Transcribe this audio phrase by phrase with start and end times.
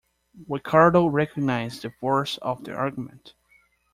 [0.49, 3.35] Ricardo recognised the force of the argument.